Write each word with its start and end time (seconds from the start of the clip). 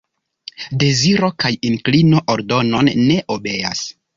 Deziro 0.83 1.29
kaj 1.45 1.51
inklino 1.71 2.25
ordonon 2.37 2.91
ne 3.07 3.23
obeas. 3.37 3.89